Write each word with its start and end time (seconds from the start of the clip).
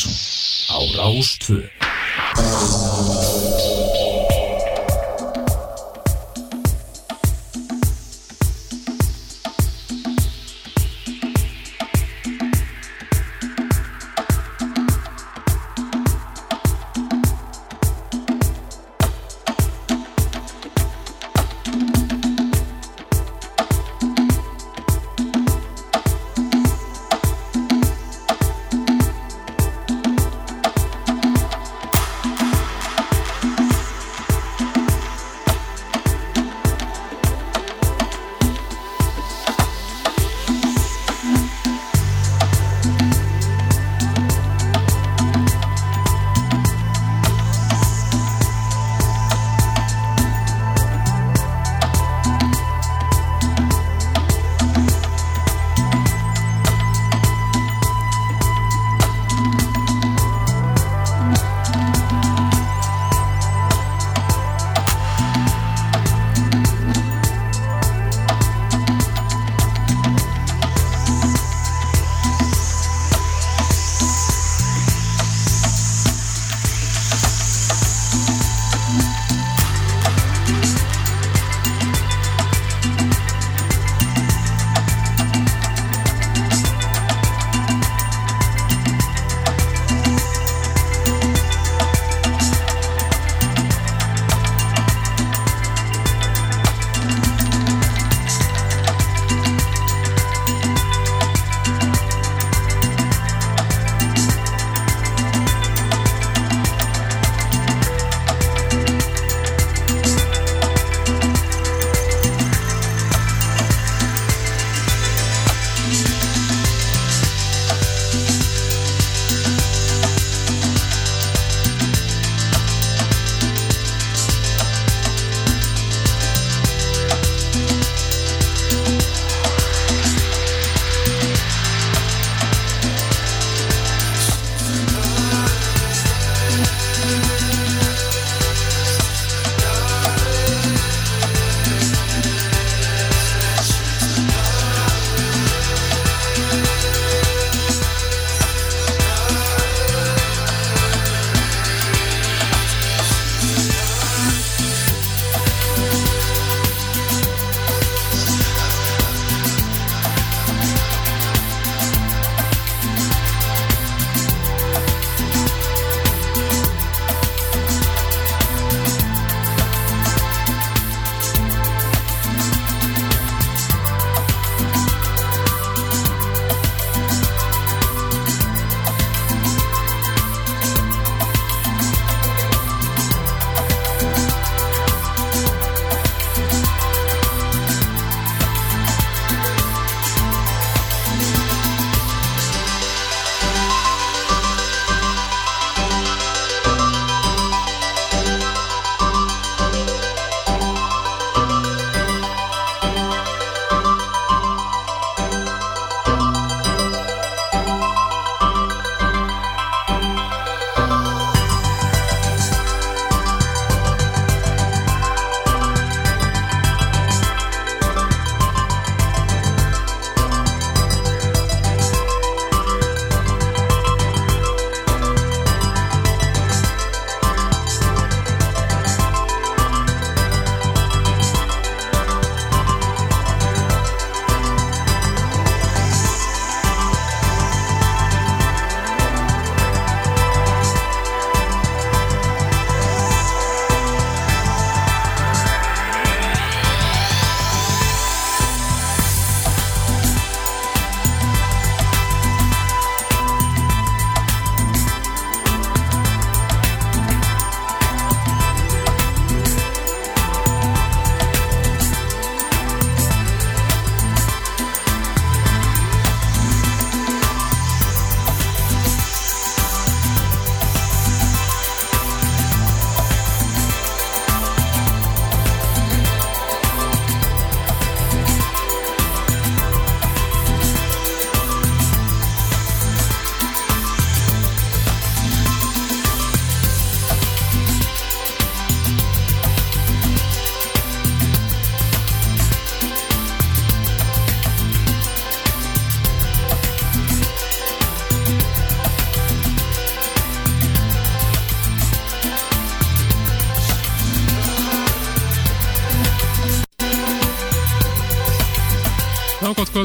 Mattísson 0.00 0.12
á 0.70 0.78
Rástvö 0.96 1.60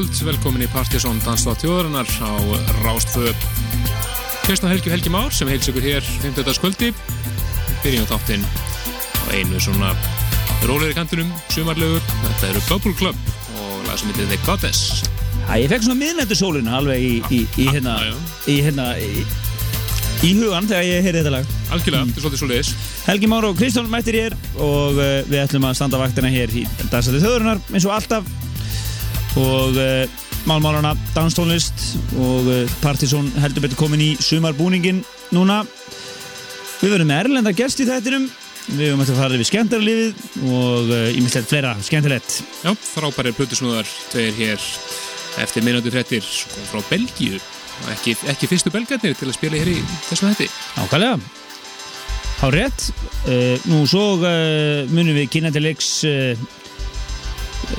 kvöld, 0.06 0.24
velkomin 0.24 0.62
í 0.62 0.68
Partisón 0.70 1.18
Danstáð 1.24 1.56
tjóðarinnar 1.62 2.06
á 2.22 2.30
Rástfö 2.84 3.32
Kristján 4.44 4.70
Helgi 4.70 4.90
Helgi 4.90 5.10
Már 5.10 5.32
sem 5.32 5.48
heils 5.48 5.66
ykkur 5.66 5.82
hér 5.82 6.02
50. 6.22 6.60
kvöldi 6.62 6.92
byrjum 7.82 8.06
þáttinn 8.06 8.44
á 8.46 9.24
einu 9.34 9.58
svona 9.58 9.90
róleiri 10.66 10.94
kantunum, 10.94 11.32
sumarlegur. 11.50 12.02
Þetta 12.22 12.50
eru 12.52 12.62
Bubble 12.68 12.94
Club 12.98 13.16
og 13.58 13.82
lag 13.88 13.98
sem 13.98 14.12
heitir 14.12 14.30
The 14.30 14.38
Goddess. 14.46 15.02
Já, 15.46 15.58
ég 15.58 15.70
fekk 15.70 15.86
svona 15.88 15.98
miðnættu 15.98 16.38
sólina 16.38 16.78
alveg 16.78 17.02
í, 17.02 17.12
í, 17.30 17.42
í 17.58 17.68
hérna 17.70 17.98
Já, 17.98 18.12
já. 18.12 18.16
í 18.46 18.56
hérna 18.62 18.88
í, 19.02 19.10
í 20.22 20.32
hugan 20.38 20.70
þegar 20.70 20.86
ég 20.86 21.06
heyrði 21.06 21.22
þetta 21.24 21.34
lag. 21.34 21.52
Algjörlega, 21.74 22.06
þetta 22.06 22.20
er 22.20 22.26
svolítið 22.26 22.42
svo 22.44 22.50
leiðis 22.52 22.72
Helgi 23.06 23.30
Már 23.30 23.48
og 23.50 23.58
Kristján 23.58 23.90
mættir 23.90 24.20
hér 24.22 24.38
og 24.54 24.98
uh, 24.98 25.20
við 25.26 25.42
ætlum 25.42 25.66
að 25.66 25.78
standa 25.80 25.98
vaktina 26.00 26.30
hér 26.30 26.54
í 26.54 26.66
Dansætti 26.90 27.22
þjóðurinnar 27.22 27.62
eins 27.74 27.86
og 27.86 27.94
alltaf 27.98 28.35
og 29.40 29.76
uh, 29.76 30.24
málmálana 30.48 30.94
danstónlist 31.14 31.96
og 32.16 32.48
uh, 32.48 32.74
Partisón 32.82 33.28
heldur 33.42 33.66
betur 33.66 33.80
komin 33.84 34.04
í 34.04 34.10
sumarbúningin 34.22 35.02
núna. 35.36 35.62
Við 36.80 36.92
verðum 36.92 37.12
með 37.12 37.22
erlenda 37.24 37.54
gest 37.56 37.80
í 37.80 37.88
þættinum. 37.88 38.28
Við 38.66 38.90
höfum 38.90 39.02
eftir 39.04 39.14
að 39.14 39.20
fara 39.22 39.36
yfir 39.36 39.48
skemmtarlífið 39.52 40.22
og 40.50 40.88
ímislegt 41.14 41.52
fleira 41.52 41.76
skemmtilegt. 41.86 42.40
Já, 42.66 42.72
frábærir 42.74 43.36
plötusnúðar, 43.38 43.86
tveir 44.10 44.34
hér 44.40 44.70
eftir 45.38 45.62
minnandi 45.62 45.92
frettir 45.94 46.26
kom 46.50 46.66
frá 46.72 46.88
Belgíu. 46.90 47.38
Ekki, 47.92 48.16
ekki 48.32 48.48
fyrstu 48.50 48.72
belgarnir 48.72 49.16
til 49.18 49.28
að 49.28 49.36
spila 49.36 49.58
hér 49.60 49.68
í 49.74 49.80
þessum 50.08 50.30
hætti 50.30 50.46
Ákvæðlega 50.80 51.18
Há 52.36 52.50
rétt. 52.52 52.90
Uh, 53.24 53.56
Nú 53.64 53.86
svo 53.88 54.18
uh, 54.20 54.84
munum 54.92 55.16
við 55.16 55.30
kynna 55.32 55.48
til 55.54 55.64
leiks 55.64 55.88
uh, 56.04 56.36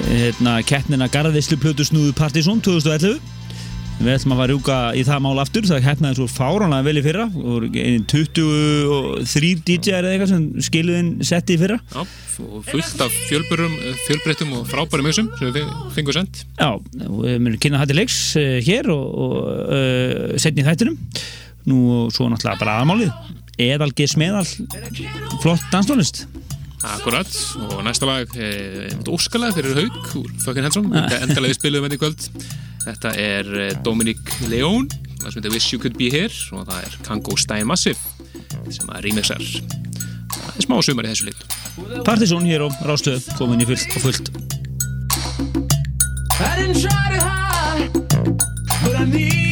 hérna, 0.07 0.59
keppnina 0.67 1.07
Garðislu 1.11 1.57
Plötusnúðu 1.61 2.13
Partisón 2.17 2.61
2011 2.63 3.19
Við 3.97 4.11
ætlum 4.13 4.33
að 4.35 4.41
fara 4.43 4.53
rúka 4.53 4.75
í 4.93 5.03
það 5.07 5.21
mál 5.25 5.39
aftur 5.41 5.65
það 5.65 5.85
keppnaði 5.87 6.17
svo 6.19 6.27
fáránlega 6.29 6.85
vel 6.85 6.99
í 6.99 7.01
fyrra 7.01 7.23
og 7.33 7.77
einn 7.81 8.03
23 8.05 9.49
DJ-ar 9.65 10.05
eða 10.05 10.11
eitthvað 10.11 10.29
sem 10.35 10.43
skiluðin 10.67 11.09
setti 11.25 11.57
í 11.57 11.61
fyrra. 11.63 11.79
Já, 11.95 12.03
fullt 12.69 13.01
af 13.07 13.17
fjölburum, 13.31 13.73
fjölbreyttum 14.03 14.53
og 14.59 14.69
frábærum 14.69 15.09
hausum 15.09 15.31
sem 15.39 15.49
við 15.49 15.65
fengum 15.95 16.17
sendt 16.19 16.43
Já, 16.59 16.69
við 16.93 17.41
munum 17.41 17.57
kynna 17.63 17.89
til 17.89 17.97
leiks 17.97 18.19
uh, 18.37 18.59
hér 18.67 18.91
og, 18.93 19.05
og 19.25 19.37
uh, 19.65 20.37
setni 20.37 20.61
í 20.61 20.67
þættinum. 20.69 20.99
Nú 21.67 21.81
og 21.97 22.13
svo 22.13 22.29
náttúrulega 22.29 22.61
bara 22.61 22.77
aðmálið. 22.83 23.33
Eðal 23.57 23.89
G. 23.97 24.05
Smeðal 24.05 24.45
Flott 25.41 25.65
danstónlist 25.73 26.27
Akkurat, 26.85 27.33
og 27.71 27.81
næsta 27.87 28.05
lag 28.05 28.37
er 28.37 28.93
óskalag 29.09 29.55
fyrir 29.57 29.79
Haug 29.79 29.97
úr 30.21 30.29
Fucking 30.43 30.67
Handsome. 30.67 30.93
Endalega 31.23 31.49
við 31.49 31.57
spilum 31.57 31.87
þetta 31.87 31.97
í 31.97 32.01
kvöld. 32.03 32.29
Þetta 32.85 33.13
er 33.19 33.49
eh, 33.65 33.75
Dominic 33.83 34.21
León 34.47 34.85
það 35.27 35.33
sem 35.33 35.41
heitir 35.41 35.55
Wish 35.55 35.73
You 35.73 35.81
Could 35.81 35.97
Be 35.99 36.09
Here 36.13 36.33
og 36.55 36.67
það 36.69 36.85
er 36.85 36.97
Kango 37.07 37.37
Stein 37.39 37.67
Massive 37.67 37.99
sem 38.71 38.91
að 38.91 39.07
remixar. 39.07 39.41
Það 39.41 40.53
er 40.53 40.67
smá 40.67 40.77
sumar 40.85 41.07
í 41.07 41.13
þessu 41.13 41.29
lit 41.29 41.57
Partisón 42.07 42.47
hér 42.47 42.65
á 42.65 42.69
Rástöð 42.87 43.27
komin 43.39 43.63
í 43.63 43.67
fullt 43.69 43.97
og 43.97 44.07
fullt. 44.07 44.31
I 46.37 46.53
didn't 46.57 46.79
try 46.81 47.09
to 47.11 47.19
hide, 47.21 47.91
but 48.83 48.95
I 48.95 49.05
need 49.05 49.46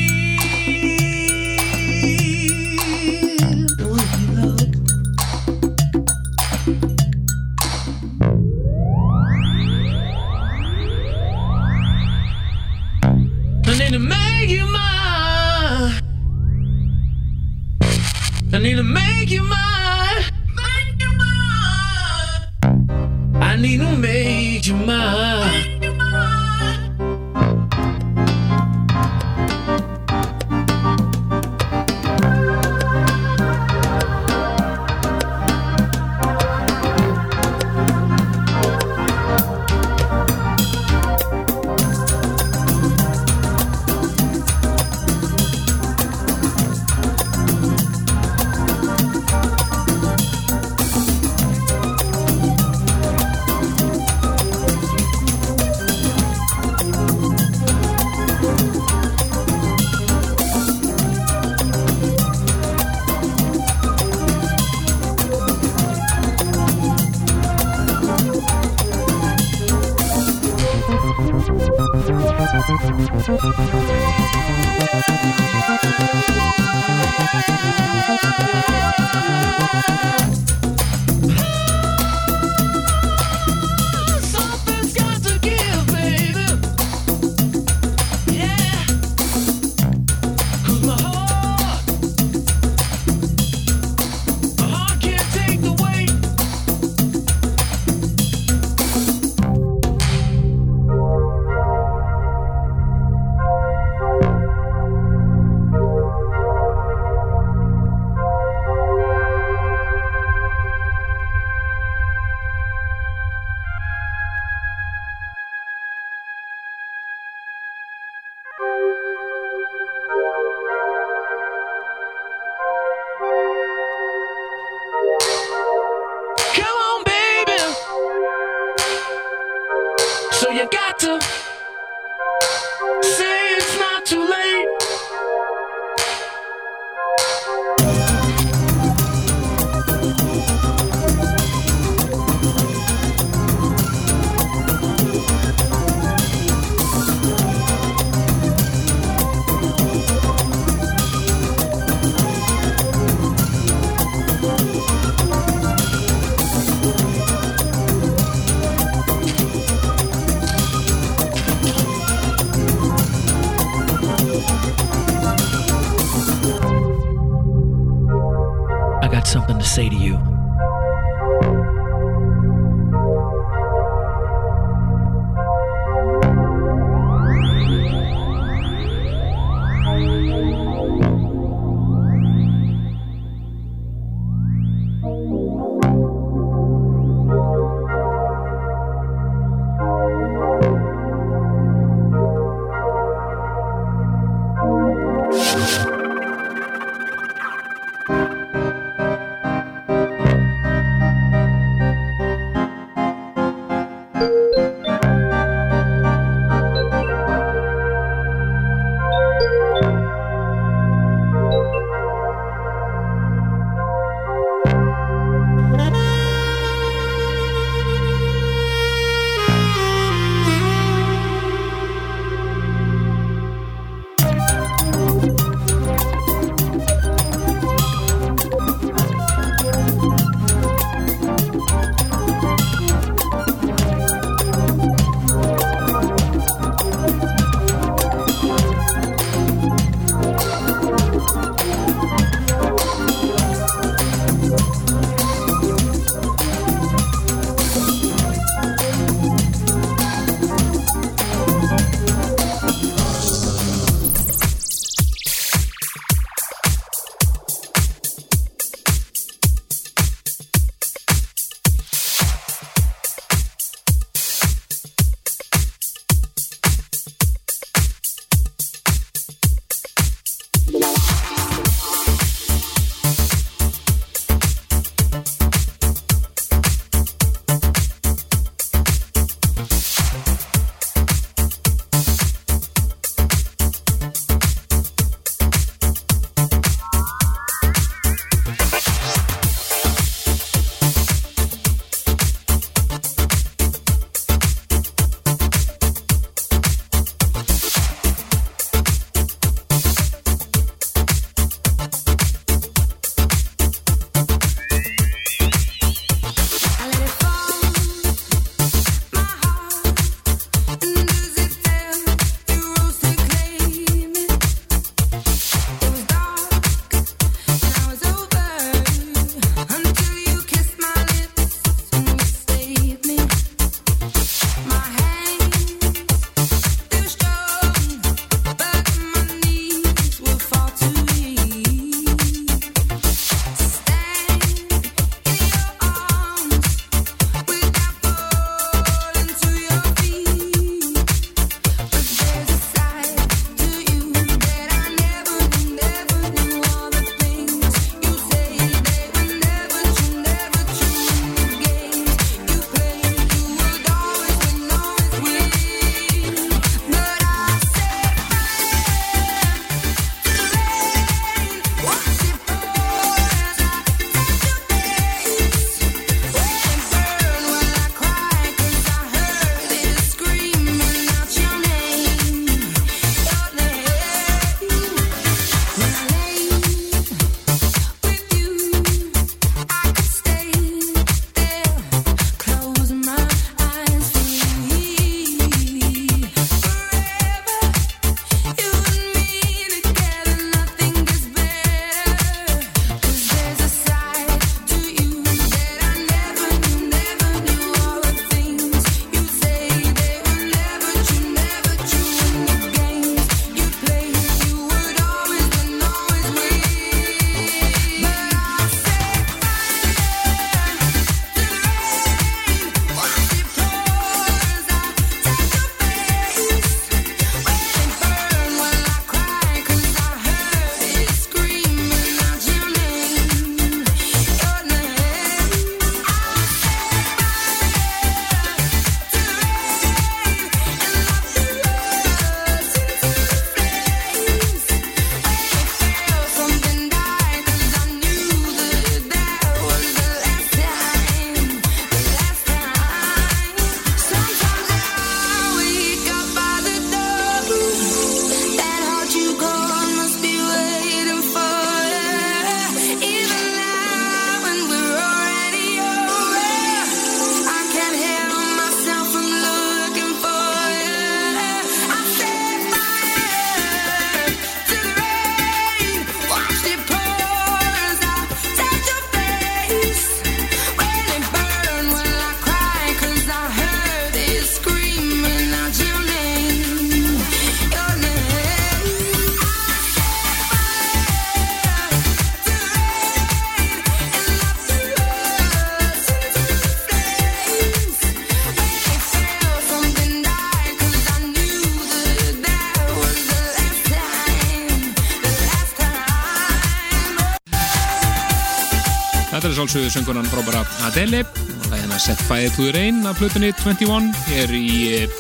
Þetta 499.76 499.90
er 499.90 499.92
sálsögðu 499.92 500.06
söngunan 500.06 500.28
frábæra 500.32 500.60
Adele. 500.88 501.18
Og 501.28 501.66
það 501.66 501.74
er 501.76 501.82
hérna 501.82 501.98
Set 502.00 502.22
Fire 502.30 502.52
to 502.56 502.64
the 502.64 502.72
Rain 502.72 503.02
af 503.10 503.18
plötunni 503.20 503.50
21 503.60 504.06
hér 504.30 504.52
í 504.56 504.68
eh, 504.88 505.16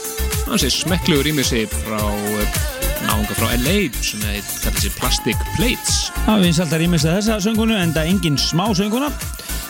hansi 0.47 0.69
smekklugur 0.71 1.27
ímissi 1.27 1.65
frá 1.73 1.97
eh, 1.99 2.53
náunga 3.03 3.35
frá 3.35 3.49
LA 3.51 3.73
sem 3.99 4.23
heit, 4.23 4.53
kallar 4.63 4.79
sér 4.79 4.93
Plastic 4.95 5.41
Plates. 5.57 5.97
Það 6.21 6.45
finnst 6.45 6.63
alltaf 6.63 6.79
rýmist 6.79 7.09
að 7.09 7.17
þessa 7.17 7.39
söngunu 7.43 7.75
en 7.75 7.91
það 7.97 7.99
er 8.05 8.13
engin 8.13 8.39
smá 8.39 8.63
sönguna 8.79 9.09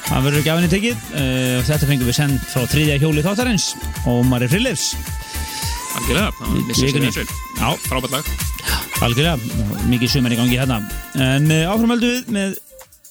Það 0.06 0.28
verður 0.28 0.38
ekki 0.44 0.54
af 0.54 0.62
henni 0.62 0.72
tekið 0.76 1.10
uh, 1.16 1.58
Þetta 1.66 1.90
fengum 1.90 2.12
við 2.12 2.18
send 2.20 2.46
frá 2.52 2.70
þriðja 2.76 3.00
hjóli 3.02 3.26
þáttarins 3.26 3.68
og 4.06 4.22
Mari 4.30 4.52
Frilefs 4.52 4.92
algjörlega, 5.96 6.30
það 6.38 6.60
missir 6.68 6.94
sér 6.94 7.08
þessu. 7.08 7.26
Já. 7.56 7.70
frábært 7.88 8.20
lag. 8.20 8.30
Algjörlega, 9.08 9.82
mikið 9.90 10.14
sumar 10.14 10.36
í 10.36 10.38
gangi 10.44 10.60
hérna. 10.60 10.82
En 11.24 11.50
áframöldu 11.72 12.12
við 12.20 12.36
með 12.36 12.60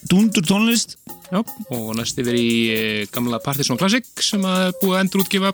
Dundur 0.05 0.45
tónlist 0.45 0.99
Já, 1.35 1.41
og 1.75 1.91
næst 1.99 2.21
yfir 2.23 2.37
í 2.39 2.49
eh, 2.71 3.03
gamla 3.15 3.41
Partisan 3.43 3.81
Classic 3.81 4.07
sem 4.23 4.45
að 4.47 4.71
búið 4.83 4.95
að 4.95 5.03
endur 5.05 5.25
útgefa 5.25 5.51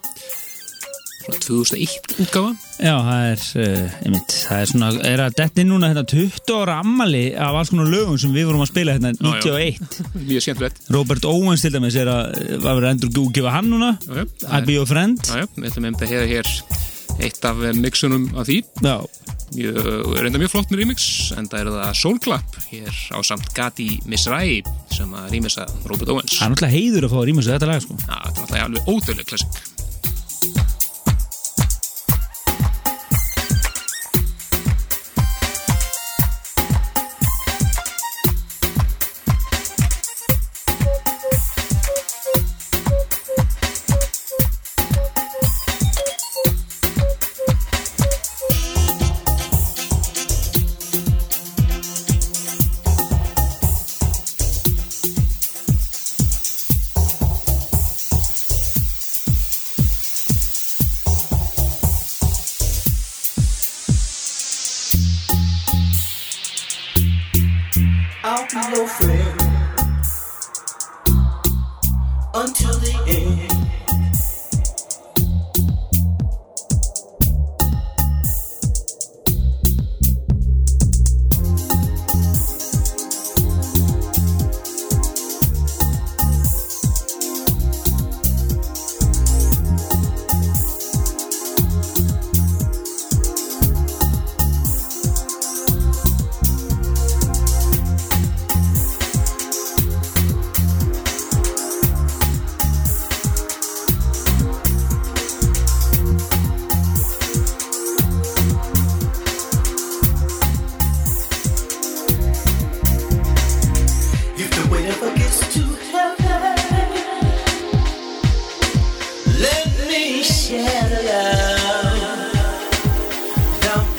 frá 1.20 1.34
2001 1.36 2.14
útgafa 2.24 2.50
Já, 2.80 2.94
það 3.04 3.24
er, 3.30 3.42
uh, 3.60 3.96
einmitt, 4.06 4.34
það 4.48 4.62
er 4.64 4.70
svona, 4.70 4.88
er 5.10 5.20
að 5.26 5.34
detti 5.36 5.64
núna 5.68 5.90
hérna 5.92 6.04
20 6.08 6.52
ára 6.56 6.78
ammali 6.80 7.22
af 7.36 7.58
alls 7.60 7.72
konar 7.74 7.90
lögum 7.92 8.16
sem 8.20 8.32
við 8.34 8.48
vorum 8.48 8.64
að 8.64 8.70
spila 8.72 8.94
hérna 8.96 9.12
Já, 9.12 9.34
já. 9.44 9.74
91 9.76 10.00
mjög 10.30 10.44
skemmtilegt. 10.46 10.80
Robert 10.96 11.28
Owens 11.28 11.64
til 11.64 11.74
dæmis 11.76 11.98
er 12.00 12.08
að, 12.12 12.30
eh, 12.40 12.56
var 12.64 12.78
verið 12.80 12.88
að 12.88 12.94
endur 12.96 13.20
útgefa 13.26 13.52
hann 13.56 13.68
núna. 13.72 13.90
Já, 14.00 14.14
já, 14.16 14.24
það 14.46 14.56
I 14.56 14.60
er- 14.62 14.66
Be 14.70 14.78
Your 14.78 14.88
Friend. 14.90 15.20
Já, 15.28 15.42
já, 15.44 15.46
við 15.60 15.68
ætlum 15.70 15.88
einmitt 15.90 16.06
að 16.06 16.14
heyra 16.14 16.30
hér 16.32 16.52
eitt 17.20 17.44
af 17.52 17.62
eh, 17.68 17.76
mixunum 17.84 18.26
af 18.40 18.48
því. 18.48 18.58
Já, 18.80 18.96
reynda 19.50 20.38
mjög 20.38 20.52
flott 20.52 20.70
með 20.70 20.84
remix 20.84 21.08
en 21.34 21.48
það 21.50 21.60
er 21.64 21.70
það 21.74 21.96
Soul 21.98 22.20
Clap 22.22 22.58
hér 22.70 23.00
á 23.10 23.18
samt 23.26 23.50
Gati 23.56 23.88
Misrai 24.06 24.60
sem 24.94 25.10
að 25.16 25.34
remixa 25.34 25.66
Robert 25.90 26.12
Owens. 26.14 26.36
Það 26.38 26.46
er 26.46 26.54
náttúrulega 26.54 26.76
heiður 26.76 27.08
að 27.08 27.14
fá 27.14 27.18
að 27.20 27.28
rýma 27.30 27.44
sig 27.44 27.56
þetta 27.56 27.70
lag 27.72 27.84
sko. 27.84 27.98
Já, 27.98 28.14
þetta 28.14 28.30
er 28.30 28.46
alltaf 28.46 28.64
alveg 28.68 28.90
ódöðleg 28.94 29.30
klassik 29.32 29.69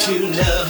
to 0.05 0.17
know. 0.31 0.60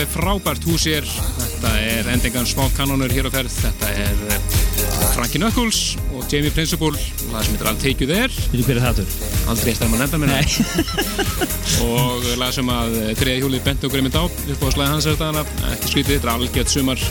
Alveg 0.00 0.16
frábært 0.16 0.64
hús 0.64 0.84
hér. 0.88 1.04
Þetta 1.04 1.70
er 1.84 2.06
endingan 2.08 2.46
smá 2.48 2.62
kanonur 2.72 3.12
hér 3.12 3.26
á 3.28 3.30
ferð. 3.34 3.52
Þetta 3.52 3.88
er 4.00 4.14
Frankie 5.12 5.40
Knuckles 5.40 5.98
og 6.14 6.24
Jamie 6.30 6.52
Principle 6.54 6.96
og 6.96 7.34
það 7.34 7.44
sem 7.44 7.52
heitir 7.52 7.68
I'll 7.68 7.80
Take 7.82 8.06
You 8.06 8.08
There. 8.08 8.32
Veitu 8.48 8.64
hver 8.64 8.80
er 8.80 8.86
það 8.86 9.00
tur? 9.02 9.10
aldrei 9.50 9.72
eftir 9.74 9.84
að 9.84 9.92
maður 9.92 10.02
nefnda 10.06 10.20
mér 10.22 10.38
og 11.90 12.26
lag 12.40 12.54
sem 12.56 12.72
að 12.72 12.96
þriða 13.20 13.42
hjúlið 13.42 13.64
bent 13.66 13.84
og 13.84 13.96
mynd 13.98 14.16
á 14.16 14.24
upp 14.24 14.64
á 14.64 14.68
slæði 14.72 14.88
hans 14.94 15.08
eftir 15.10 15.26
hana 15.26 15.44
ekki 15.74 15.92
skrítið, 15.92 16.14
þetta 16.14 16.30
er 16.30 16.34
algjört 16.36 16.72
sumar 16.72 17.04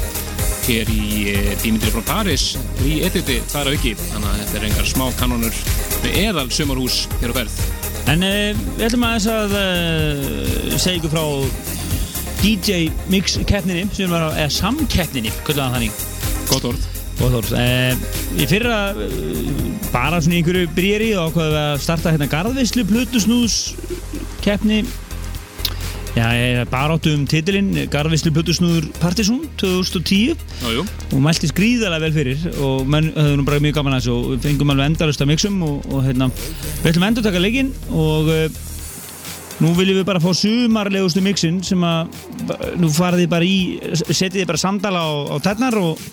hér 0.66 0.94
í 0.94 1.06
eh, 1.34 1.54
Dímyndri 1.62 1.94
frá 1.94 2.06
Paris 2.10 2.52
í 2.88 3.00
editi 3.06 3.38
þar 3.54 3.74
auki. 3.76 3.94
Þannig 4.00 4.32
að 4.32 4.42
þetta 4.42 4.62
er 4.64 4.70
engar 4.72 4.90
smá 4.96 5.06
kanonur 5.20 5.64
með 6.02 6.22
eðal 6.26 6.50
sumarhús 6.54 7.04
hér 7.20 7.36
á 7.36 7.40
ferð. 7.44 7.64
En 8.10 8.24
uh, 8.26 8.62
við 8.80 8.88
ætlum 8.88 9.06
aðeins 9.06 9.28
að 9.30 9.58
uh, 9.60 10.78
segja 10.80 10.98
ykkur 10.98 11.14
frá 11.14 11.26
DJ 12.40 12.88
Mix 13.12 13.36
keppninni 13.50 13.90
sem 13.92 14.12
var 14.12 14.30
á, 14.32 14.48
samkeppninni, 14.54 15.34
að 15.50 15.60
þannig. 15.60 16.00
Gott 16.50 16.72
orð. 16.72 16.88
Góð 17.20 17.34
Þórs 17.36 17.52
uh, 17.52 18.08
Í 18.40 18.48
fyrra 18.48 18.78
uh, 18.96 19.10
bara 19.92 20.22
svona 20.24 20.40
einhverju 20.40 20.70
brýri 20.72 21.12
og 21.20 21.34
ákvaðum 21.34 21.52
við 21.52 21.62
að 21.66 21.84
starta 21.84 22.14
hérna 22.16 22.30
garðvislu 22.32 22.86
Plutusnús 22.88 23.60
keppni. 24.46 24.84
Já, 26.16 26.26
ég 26.34 26.62
er 26.64 26.70
bara 26.72 26.96
áttu 26.96 27.12
um 27.14 27.26
titilinn 27.30 27.86
Garðvislu 27.94 28.32
Plutusnúður 28.34 28.88
Partisan 28.98 29.44
2010 29.62 30.40
Jájú, 30.64 30.82
og 31.14 31.22
mælti 31.22 31.48
skrýðalega 31.52 32.02
vel 32.08 32.16
fyrir 32.16 32.48
og 32.66 32.90
menn 32.90 33.12
höfðu 33.14 33.36
nú 33.38 33.46
bara 33.46 33.62
mjög 33.62 33.78
gaman 33.78 33.96
að 33.96 34.02
þessu 34.02 34.16
og 34.18 34.42
fengum 34.44 34.74
alveg 34.74 34.90
endalust 34.90 35.22
að 35.22 35.30
mixum 35.30 35.62
og, 35.68 35.86
og 35.94 36.02
hérna, 36.08 36.32
við 36.82 36.90
ætlum 36.92 37.06
endur 37.12 37.28
taka 37.28 37.44
leikinn 37.44 37.70
og 37.94 38.32
uh, 38.34 38.60
nú 39.60 39.74
viljum 39.78 40.00
við 40.00 40.06
bara 40.08 40.22
fá 40.24 40.30
sumarlegustu 40.36 41.24
mixin 41.24 41.60
sem 41.66 41.82
að 41.84 42.14
nú 42.80 42.92
farið 42.96 43.26
þið 43.26 43.32
bara 43.34 43.48
í 43.48 43.58
setið 44.08 44.42
þið 44.42 44.52
bara 44.52 44.62
sandala 44.62 45.02
á, 45.04 45.12
á 45.32 45.36
tætnar 45.44 45.78
og, 45.82 46.04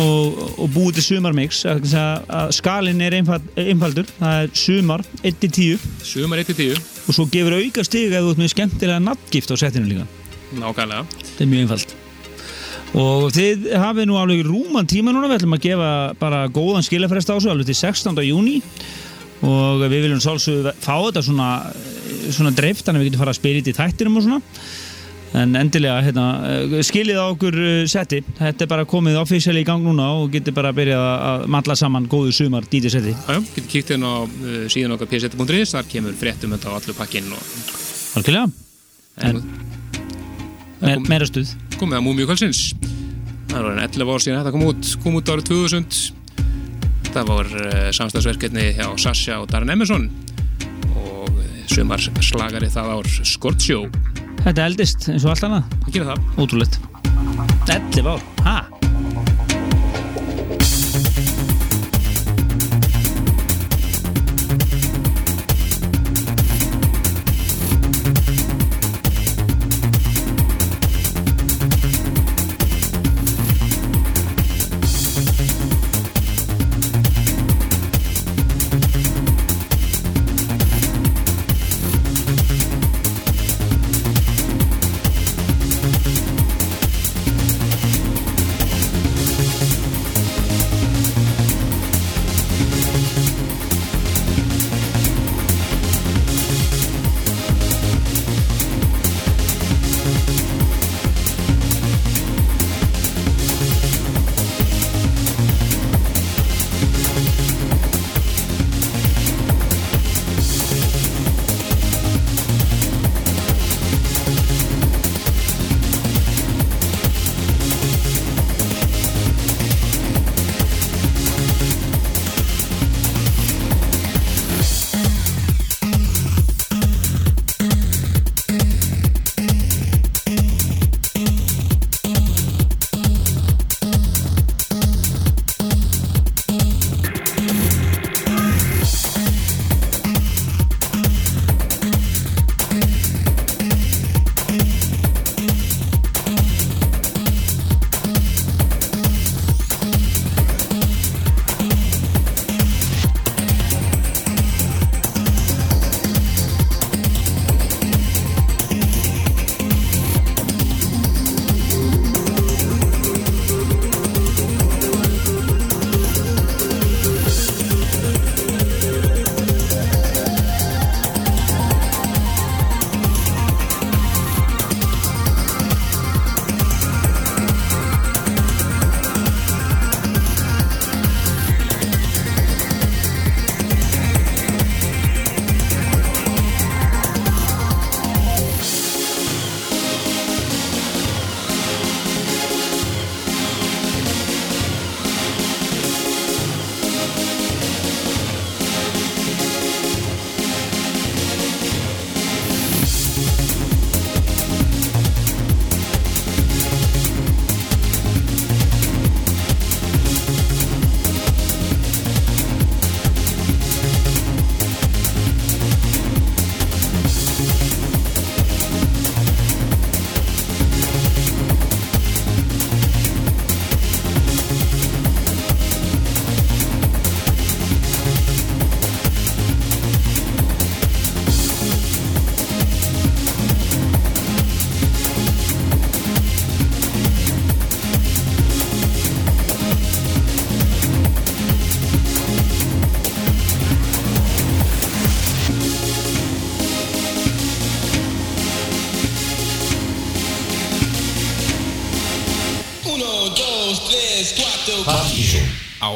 og, 0.00 0.38
og 0.64 0.70
búið 0.74 0.98
til 0.98 1.06
sumarmix. 1.10 1.64
Að, 1.68 1.96
að 2.28 2.54
skalinn 2.58 3.02
er 3.04 3.18
einfald, 3.20 3.50
einfaldur. 3.60 4.08
Það 4.20 4.38
er 4.40 4.54
sumar 4.64 5.04
1-10 5.22 5.84
sumar 6.04 6.44
1-10 6.44 6.80
og 7.04 7.12
svo 7.12 7.28
gefur 7.32 7.58
auka 7.58 7.84
stig 7.84 8.12
ef 8.12 8.24
þú 8.24 8.32
ert 8.32 8.40
með 8.40 8.54
skemmtilega 8.54 9.04
nafngift 9.10 9.52
á 9.52 9.56
setinu 9.60 9.90
líka. 9.90 10.08
Nákvæmlega. 10.54 11.04
Þetta 11.20 11.44
er 11.44 11.52
mjög 11.52 11.66
einfalt. 11.66 12.00
Og 12.94 13.24
þið 13.34 13.72
hafið 13.82 14.06
nú 14.06 14.18
alveg 14.20 14.44
rúman 14.46 14.86
tíma 14.86 15.12
núna. 15.12 15.26
Við 15.26 15.40
ætlum 15.40 15.56
að 15.56 15.64
gefa 15.66 15.88
bara 16.20 16.44
góðan 16.54 16.86
skilafrest 16.86 17.32
á 17.32 17.34
þessu 17.34 17.50
alveg 17.50 17.68
til 17.68 17.80
16. 17.80 18.20
júni 18.22 18.60
og 19.44 19.82
við 19.82 20.06
viljum 20.06 20.22
sálsög 20.22 20.70
fá 20.80 20.94
þetta 20.94 21.22
svona, 21.26 21.48
svona 22.32 22.52
dreift 22.54 22.86
þannig 22.86 23.00
að 23.00 23.04
við 23.04 23.10
getum 23.10 23.24
fara 23.24 23.34
að 23.34 23.40
spila 23.40 23.60
í 23.60 23.76
þættinum 23.78 24.18
og 24.20 24.26
svona. 24.26 24.42
En 25.34 25.56
endilega 25.58 25.96
hérna, 26.06 26.24
eh, 26.46 26.82
skilið 26.86 27.16
á 27.18 27.26
okkur 27.26 27.56
eh, 27.58 27.86
setti. 27.90 28.20
Þetta 28.38 28.64
er 28.64 28.70
bara 28.70 28.84
komið 28.86 29.16
official 29.18 29.56
í 29.58 29.64
gang 29.66 29.82
núna 29.82 30.06
og 30.20 30.28
getur 30.30 30.54
bara 30.54 30.70
að 30.70 30.78
byrja 30.78 30.98
að 31.02 31.46
matla 31.50 31.74
saman 31.74 32.06
góðu 32.06 32.30
sumar 32.36 32.68
DJ 32.70 32.92
setti. 32.94 33.14
Jájú, 33.26 33.42
getur 33.56 33.70
kíkt 33.72 33.90
inn 33.96 34.06
á 34.06 34.22
uh, 34.22 34.60
síðan 34.70 34.94
okkar 34.94 35.10
pseta.is 35.10 35.74
þar 35.74 35.88
kemur 35.90 36.14
fréttum 36.20 36.54
þetta 36.54 36.70
á 36.70 36.78
allu 36.78 36.94
pakkinn 36.94 37.32
og 37.34 37.42
algjörlega, 38.20 38.46
en, 39.26 39.42
Me, 40.84 40.98
meira 41.08 41.26
stuð. 41.26 41.50
komið 41.80 41.98
að 41.98 42.04
Múmiu 42.06 42.28
kvöldsins. 42.30 42.62
Það 43.50 43.58
var 43.58 43.72
enn 43.72 43.82
11 43.88 44.14
ár 44.14 44.22
síðan 44.22 44.38
þetta 44.44 44.54
kom 44.54 44.68
út. 44.68 44.92
Kom 45.02 45.18
út 45.18 45.34
árið 45.34 45.50
2000 45.50 46.22
það 47.14 47.28
var 47.30 47.50
samstagsverkefni 47.94 48.70
hjá 48.74 48.86
Sasha 48.98 49.40
og 49.42 49.50
Darren 49.50 49.70
Emerson 49.70 50.08
og 51.64 51.72
sumar 51.72 52.04
slagari 52.04 52.70
það 52.72 52.92
ár. 52.94 53.10
Skortsjó. 53.34 53.84
Þetta 54.44 54.68
eldist 54.68 55.08
eins 55.08 55.24
og 55.24 55.34
allt 55.34 55.48
annað. 55.48 55.76
Að 55.84 55.92
gera 55.98 56.14
það? 56.14 56.32
Ótrúlegt. 56.44 56.80
11 57.64 58.10
ár, 58.14 58.83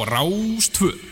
Rástvöð 0.09 1.08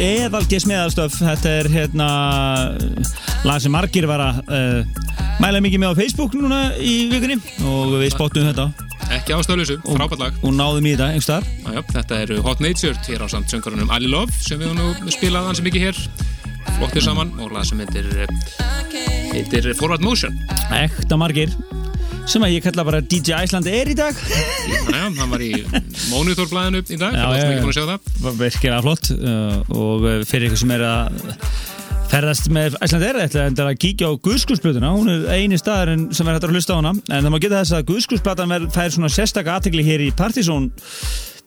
Eðalgi 0.00 0.60
smiðarstöf 0.62 1.18
Þetta 1.20 1.50
er 1.60 1.68
hérna 1.68 2.06
lag 3.44 3.60
sem 3.60 3.72
margir 3.72 4.06
var 4.08 4.22
að 4.24 4.38
uh, 4.46 4.54
eh, 4.56 5.26
mæla 5.40 5.60
mikið 5.64 5.82
með 5.82 5.92
á 5.92 5.98
Facebook 5.98 6.36
núna 6.36 6.60
í 6.76 6.94
vikunni 7.10 7.36
og 7.68 7.94
við 8.00 8.12
spottum 8.14 8.48
þetta. 8.48 8.66
Ekki 9.16 9.34
ástaflösu, 9.34 9.78
frábært 9.84 10.22
lag. 10.22 10.36
Og 10.44 10.52
náðum 10.54 10.86
í 10.86 10.92
þetta, 10.94 11.08
einhver 11.10 11.24
starf 11.24 11.92
Þetta 11.94 12.20
eru 12.24 12.40
Hot 12.44 12.60
Nature, 12.64 12.96
hér 13.08 13.24
á 13.24 13.28
samt 13.32 13.52
söngarunum 13.52 13.92
Ali 13.92 14.10
Love 14.12 14.32
sem 14.44 14.60
við 14.60 14.76
nú 14.78 14.92
spilaðum 15.12 15.50
hansi 15.50 15.64
mikið 15.66 15.88
hér. 15.88 16.02
Flottir 16.76 17.04
saman 17.04 17.32
og 17.40 17.52
lag 17.56 17.66
sem 17.68 17.80
heitir 17.80 18.08
eh, 18.24 18.34
heitir 19.34 19.72
Forward 19.80 20.04
Motion. 20.04 20.36
Ekta 20.76 21.18
margir 21.20 21.52
sem 22.30 22.44
að 22.44 22.56
ég 22.58 22.64
kalla 22.64 22.84
bara 22.86 23.00
DJ 23.00 23.40
Æslandi 23.40 23.72
er 23.74 23.90
í 23.90 23.96
dag. 23.98 24.16
Þannig 24.16 25.00
að 25.00 25.20
hann 25.24 25.34
var 25.34 25.44
í 25.44 25.52
Mónitorblæðinu 26.10 26.80
í 26.82 26.98
dag, 26.98 27.14
það 27.14 27.36
er 27.36 27.50
mikið 27.50 27.64
búin 27.64 27.72
að 27.72 27.76
sjá 27.76 27.84
það. 27.90 28.08
Það 28.20 28.40
er 28.40 28.48
ekki 28.48 28.70
aðflott 28.74 29.10
uh, 29.14 29.76
og 29.80 30.06
eh, 30.10 30.22
fyrir 30.28 30.48
ykkur 30.48 30.60
sem 30.62 30.72
er 30.74 30.84
að 30.88 31.20
ferðast 32.10 32.48
með 32.50 32.76
æslandeir 32.82 33.18
ætla 33.22 33.66
að 33.68 33.76
kíkja 33.84 34.08
á 34.10 34.12
Guðskursblötuna, 34.24 34.90
hún 34.96 35.12
er 35.12 35.28
eini 35.30 35.58
staðarinn 35.60 36.08
sem 36.16 36.26
er 36.26 36.36
hægt 36.36 36.48
að 36.48 36.56
hlusta 36.56 36.74
á 36.74 36.78
hana, 36.80 36.94
en 36.98 37.26
það 37.26 37.34
má 37.34 37.38
geta 37.44 37.60
þess 37.60 37.76
að 37.78 37.84
Guðskursblötan 37.92 38.56
fær 38.74 38.96
svona 38.96 39.12
sérstak 39.14 39.50
aðtegli 39.54 39.84
hér 39.86 40.02
í 40.08 40.10
Partizón 40.18 40.66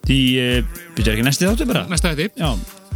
í, 0.07 0.21
eh, 0.39 0.63
byrjar 0.95 1.17
ekki 1.17 1.27
næsti 1.27 1.49
þáttu 1.49 1.67
bara? 1.67 1.83
Næsta 1.91 2.13
þætti. 2.15 2.47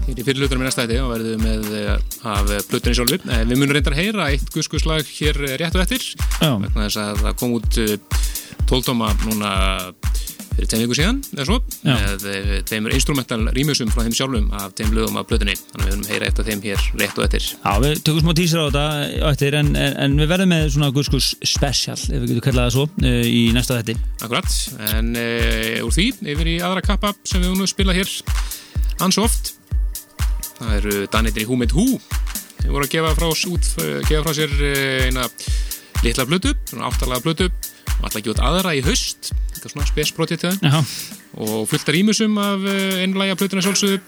Í 0.08 0.24
fyrirlutunum 0.24 0.64
í 0.64 0.68
næsta 0.70 0.86
ætti 0.86 1.02
og 1.04 1.10
verðum 1.12 1.44
við 1.44 1.66
með 1.68 1.74
eh, 1.82 2.30
af 2.32 2.52
Plutunni 2.70 2.96
sjálfur. 2.96 3.26
Við 3.28 3.58
munum 3.58 3.74
reyndar 3.76 3.98
að 3.98 4.06
heyra 4.06 4.30
eitt 4.32 4.54
guðskuslag 4.54 5.10
hér 5.18 5.42
rétt 5.60 5.76
og 5.76 5.84
eftir. 5.84 6.06
Vegna 6.40 6.86
þess 6.86 7.02
að 7.04 7.26
það 7.26 7.36
kom 7.42 7.58
út 7.58 7.82
tóltóma 8.68 9.12
núna 9.26 9.52
fyrir 10.58 10.70
tveim 10.72 10.84
viku 10.84 10.98
síðan 10.98 11.20
eða 11.36 11.46
svo 11.46 11.58
Já. 11.86 11.94
með 11.94 12.24
eh, 12.32 12.54
tveimur 12.66 12.96
instrumental 12.98 13.40
rýmusum 13.54 13.92
frá 13.94 14.02
þeim 14.06 14.16
sjálfum 14.18 14.48
af 14.58 14.74
þeim 14.78 14.94
lögum 14.96 15.20
af 15.20 15.28
Plutunni 15.30 15.54
þannig 15.58 15.84
að 15.84 15.92
við 15.92 15.98
munum 15.98 16.10
heyra 16.12 16.32
af 16.32 16.48
þeim 16.48 16.64
hér 16.66 16.86
rétt 17.02 17.20
og 17.20 17.26
eftir. 17.28 17.50
Já 17.54 17.84
við 17.84 18.02
tökum 18.08 18.26
smá 18.26 18.34
tísir 18.40 18.62
á 18.62 18.66
þetta 18.66 18.86
á 19.22 19.28
eftir 19.30 19.58
en, 19.60 19.70
en, 19.78 19.94
en 20.06 20.18
við 20.18 20.32
verðum 20.34 20.52
með 20.56 20.66
svona 20.74 20.90
Guðskurs 20.96 21.30
special 21.46 21.98
ef 21.98 22.16
við 22.16 22.32
getum 22.32 22.46
kallað 22.48 22.68
það 22.68 22.76
svo 22.78 22.88
uh, 22.88 23.22
í 23.28 23.44
næsta 23.56 23.78
þetti 23.80 23.98
Akkurat, 24.26 24.58
en 24.98 25.14
uh, 25.14 25.86
úr 25.86 25.94
því 25.94 26.08
yfir 26.34 26.52
í 26.56 26.58
aðra 26.66 26.86
kappa 26.90 27.14
sem 27.22 27.44
við 27.44 27.54
munum 27.54 27.70
spila 27.70 27.96
hér 27.98 28.10
ans 29.06 29.22
oft. 29.22 29.54
Það 30.58 30.76
eru 30.80 31.46
Who 31.46 31.62
Made 31.62 31.78
Who. 31.78 32.02
Þeir 32.58 32.74
voru 32.74 32.88
að 32.88 32.94
gefa 32.96 33.14
frá, 33.14 33.28
út, 33.30 33.68
gefa 34.10 34.24
frá 34.26 34.34
sér 34.34 34.54
eina 35.06 35.28
litla 36.02 36.26
blötu, 36.26 36.54
svona 36.66 36.90
áttalega 36.90 37.22
blötu 37.24 37.52
og 37.98 38.08
alltaf 38.08 38.32
út 38.34 38.44
aðra 38.44 38.76
í 38.78 38.84
haust. 38.86 39.32
Er 39.58 39.72
svona 39.74 39.88
spesbrotið 39.90 40.44
til 40.44 40.52
það 40.62 40.92
og 41.38 41.66
fullt 41.70 41.90
af 41.90 41.96
rýmusum 41.96 42.38
af 42.42 42.64
uh, 42.66 43.02
einlæga 43.04 43.38
blötuna 43.40 43.64
sjálfsögðu. 43.66 44.00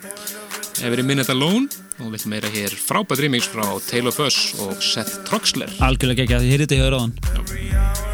Hefur 0.79 0.93
verið 0.95 1.09
Minute 1.09 1.35
Alone. 1.35 1.67
Og 1.99 2.13
við 2.13 2.21
ætlum 2.21 2.31
meira 2.31 2.51
hér 2.53 2.75
frábært 2.79 3.25
remix 3.25 3.49
frá 3.51 3.65
Taylor 3.89 4.15
Fuss 4.15 4.53
og 4.63 4.77
Seth 4.79 5.19
Troxler. 5.27 5.73
Algjörlega 5.83 6.23
ekki 6.23 6.37
að 6.37 6.45
þið 6.45 6.55
heyrið 6.55 6.69
þetta 6.69 6.79
hjá 6.79 6.93
ráðan 6.95 8.08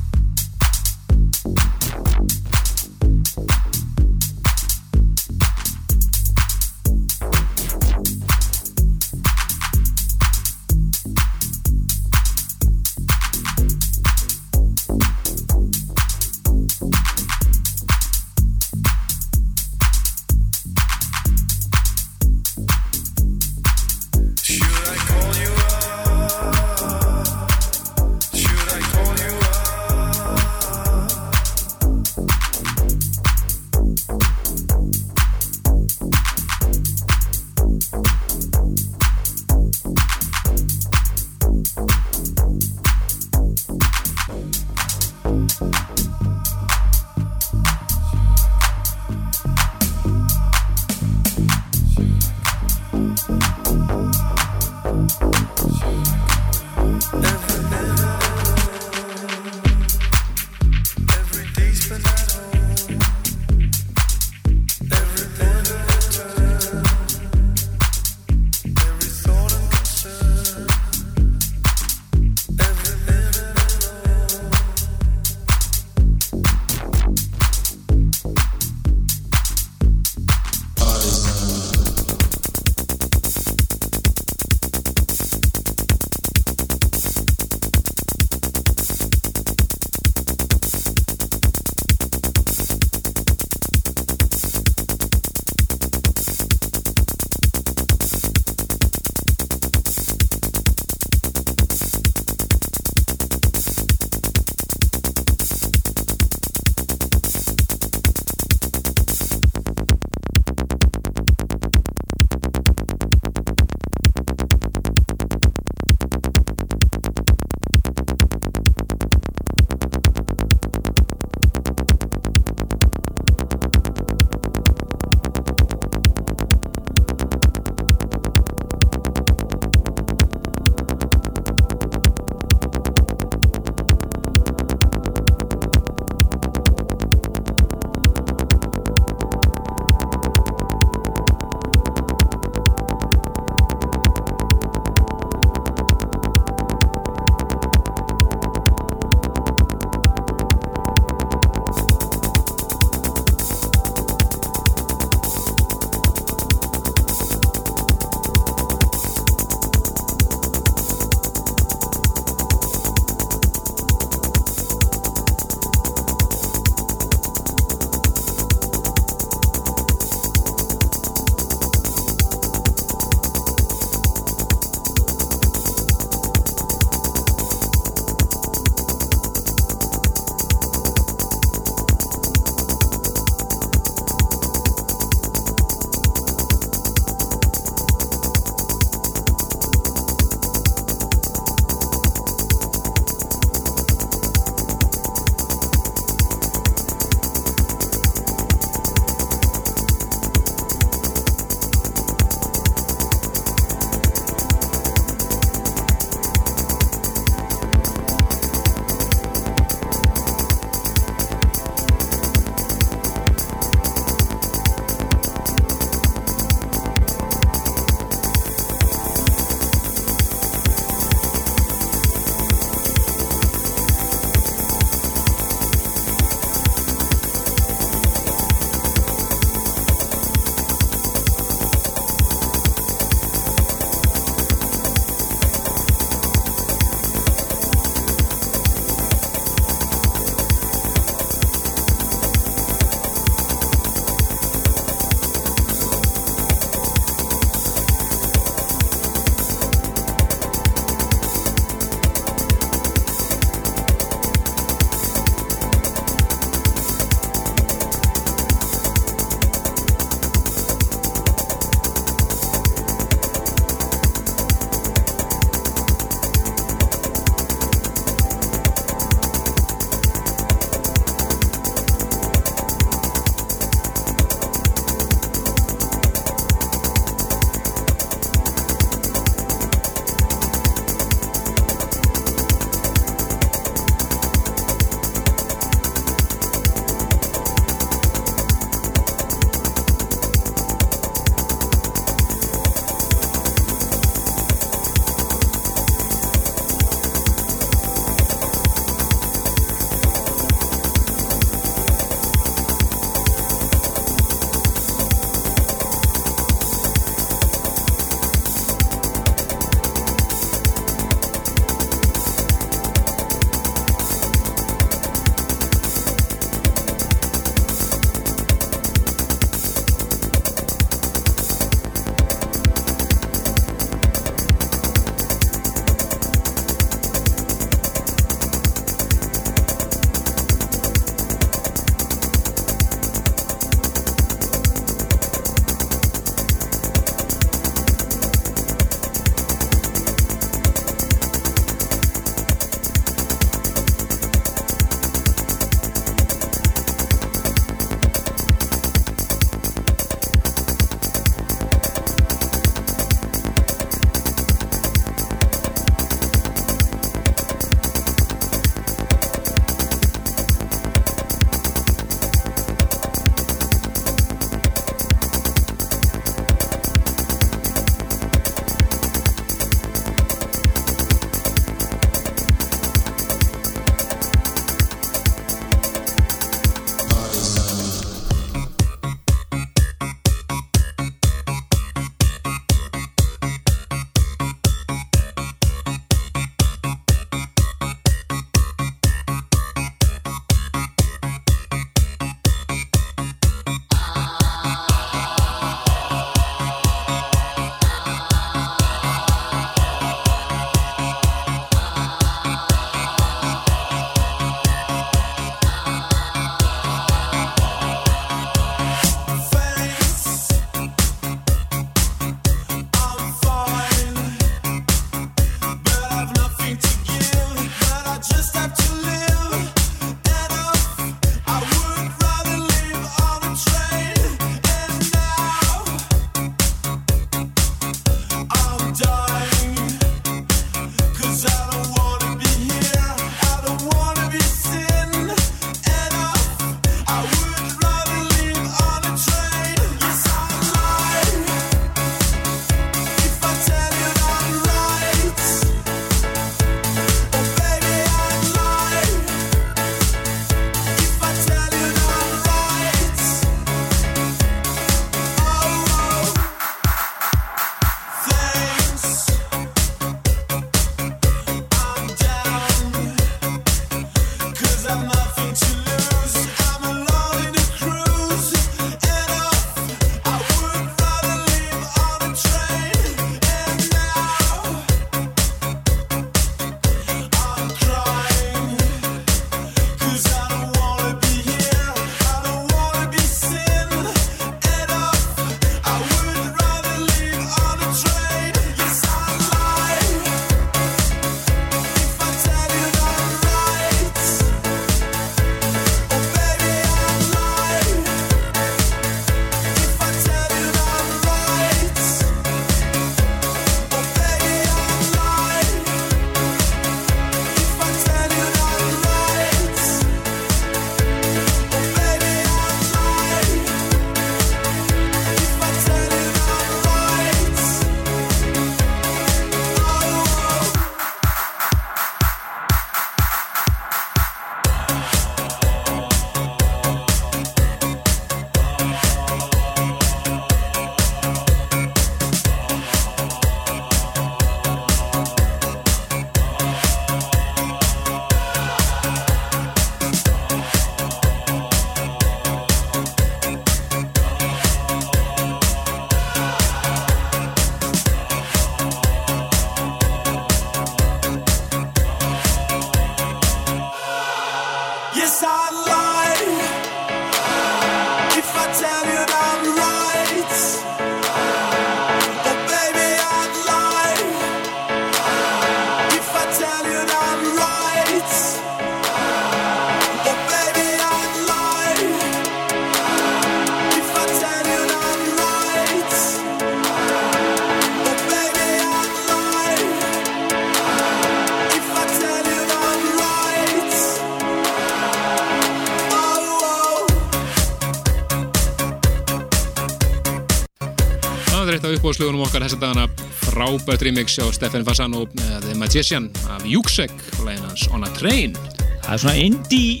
okkar 592.66 592.72
þessa 592.72 592.80
dagana 592.82 593.06
frábært 593.46 594.02
remix 594.02 594.34
á 594.42 594.46
Stefan 594.50 594.82
Fasano 594.84 595.20
uh, 595.22 595.58
The 595.62 595.74
Magician 595.78 596.24
af 596.50 596.64
Júksek 596.66 597.12
og 597.38 597.44
lægin 597.46 597.62
hans 597.62 597.84
On 597.94 598.02
a 598.02 598.08
Train 598.16 598.56
Það 599.04 599.12
er 599.12 599.20
svona 599.22 599.34
indie 599.38 600.00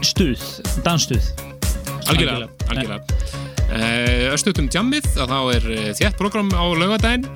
stuð, 0.00 0.44
dansstuð. 0.86 1.26
algjörlega, 2.08 2.48
Algjörlega. 2.70 3.02
algjörlega. 3.68 4.32
Östutum 4.32 4.70
tjammið 4.72 5.08
að 5.20 5.34
þá 5.34 5.40
er 5.58 5.66
uh, 5.74 5.90
þétt 5.98 6.16
program 6.16 6.48
á 6.56 6.64
laugadaginn 6.80 7.26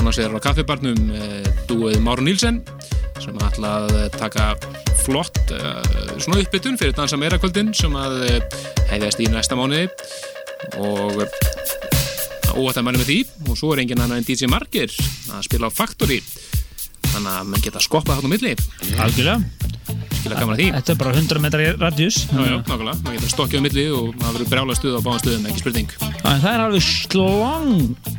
annars 0.00 0.18
er 0.18 0.34
á 0.34 0.38
kaffibarnum 0.42 1.12
dúið 1.70 2.00
Máru 2.02 2.24
Nílsen 2.26 2.62
sem 3.20 3.36
ætla 3.44 3.74
að 3.82 3.90
eh, 4.00 4.06
taka 4.16 4.54
flott 5.04 5.36
svona 5.52 6.40
uppbytun 6.40 6.78
fyrir 6.80 6.94
dansa 6.96 7.18
meira 7.20 7.36
kvöldin 7.38 7.70
sem 7.76 7.92
að 8.00 8.22
hefðast 8.88 9.20
í 9.20 9.28
næsta 9.28 9.58
mánuði 9.60 9.90
og 10.80 11.20
óvægt 12.54 12.80
að 12.80 12.86
mælu 12.86 13.00
með 13.00 13.10
því. 13.10 13.18
Og 13.48 13.58
svo 13.58 13.72
er 13.74 13.82
engin 13.84 14.02
annar 14.02 14.20
en 14.20 14.26
DJ 14.26 14.50
Margir 14.50 14.92
að 15.30 15.46
spila 15.46 15.70
á 15.70 15.72
Factory. 15.74 16.20
Þannig 17.10 17.32
að 17.32 17.50
mann 17.50 17.64
geta 17.64 17.82
skoppað 17.82 18.22
á 18.22 18.30
milli. 18.30 18.54
Algjörlega. 19.00 19.40
Þetta 20.20 20.92
er 20.92 20.98
bara 21.00 21.14
100 21.16 21.40
metrar 21.42 21.64
í 21.64 21.70
radjus. 21.80 22.22
Já, 22.28 22.42
já, 22.44 22.56
nákvæmlega, 22.60 22.96
maður 23.00 23.16
getur 23.16 23.32
stokkið 23.32 23.62
á 23.62 23.64
milli 23.66 23.84
og 23.96 24.10
það 24.20 24.34
verður 24.36 24.50
brjála 24.52 24.76
stuð 24.78 24.98
á 25.00 25.02
báðan 25.06 25.22
stuðum, 25.24 25.46
ekki 25.50 25.62
spurning. 25.64 25.94
En 26.20 26.42
það 26.44 26.50
er 26.52 26.64
alveg 26.66 26.84
slong 26.86 28.18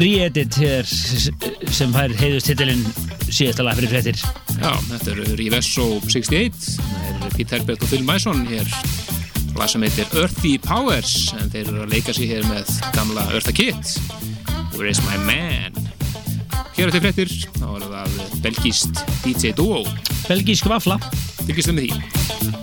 re-edit 0.00 0.56
hér 0.62 0.88
sem 0.88 1.92
fær 1.92 2.14
heiðustitilinn 2.16 2.86
síðasta 3.28 3.66
lag 3.66 3.78
fyrir 3.78 3.92
fréttir. 3.92 4.24
Já, 4.56 4.72
þetta 4.88 5.12
er 5.12 5.22
Rivesso 5.40 5.88
68 6.08 6.78
það 6.78 7.26
er 7.28 7.36
Pete 7.36 7.58
Herbert 7.58 7.84
og 7.84 7.92
Phil 7.92 8.06
Mason 8.08 8.46
hér 8.48 8.72
lag 9.58 9.68
sem 9.70 9.82
heitir 9.84 10.08
Earthy 10.18 10.56
Powers 10.62 11.32
en 11.38 11.50
þeir 11.52 11.66
eru 11.68 11.84
að 11.84 11.94
leika 11.94 12.14
sér 12.16 12.36
hér 12.36 12.48
með 12.50 12.70
gamla 12.96 13.26
Eartha 13.32 13.54
Kitt 13.56 13.96
Where 14.76 14.88
is 14.88 15.02
my 15.04 15.18
man? 15.26 15.76
Hér 16.72 16.88
er 16.88 16.94
til 16.94 17.02
fréttir, 17.04 17.34
þá 17.58 17.66
er 17.68 17.84
það 17.84 18.16
belgíst 18.46 19.04
DJ 19.26 19.52
Duo. 19.58 19.84
Belgísk 20.24 20.72
vafla. 20.72 20.96
Þið 21.44 21.72
með 21.76 21.88
því 21.90 22.61